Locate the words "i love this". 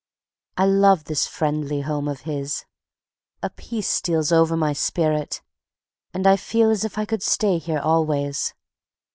0.57-1.27